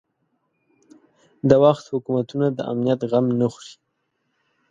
د 1.49 1.51
وخت 1.63 1.85
حکومتونه 1.93 2.47
د 2.57 2.59
امنیت 2.71 3.01
غم 3.11 3.25
نه 3.39 3.47
خوري. 3.53 3.73